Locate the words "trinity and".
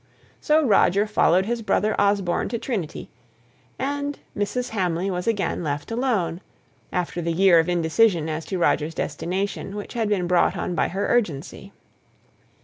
2.57-4.17